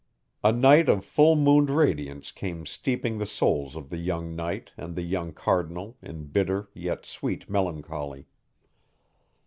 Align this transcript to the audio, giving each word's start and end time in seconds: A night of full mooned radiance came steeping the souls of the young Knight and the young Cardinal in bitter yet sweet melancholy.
A 0.43 0.51
night 0.51 0.89
of 0.89 1.05
full 1.05 1.35
mooned 1.35 1.69
radiance 1.69 2.31
came 2.31 2.65
steeping 2.65 3.19
the 3.19 3.27
souls 3.27 3.75
of 3.75 3.91
the 3.91 3.99
young 3.99 4.35
Knight 4.35 4.71
and 4.75 4.95
the 4.95 5.03
young 5.03 5.31
Cardinal 5.31 5.95
in 6.01 6.23
bitter 6.25 6.71
yet 6.73 7.05
sweet 7.05 7.47
melancholy. 7.47 8.25